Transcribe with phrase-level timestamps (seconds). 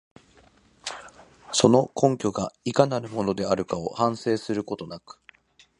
[1.53, 5.21] その根拠がいかなるものであるかを反省することなく、